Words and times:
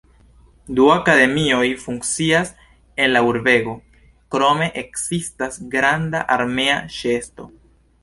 Du 0.77 0.85
akademioj 0.93 1.67
funkcias 1.81 2.49
en 3.05 3.13
la 3.13 3.23
urbego, 3.33 3.77
krome 4.37 4.73
ekzistas 4.85 5.65
granda 5.77 6.27
armea 6.41 6.85
ĉeesto. 7.01 7.53